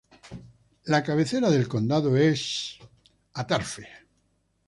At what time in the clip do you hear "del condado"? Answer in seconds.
1.51-2.17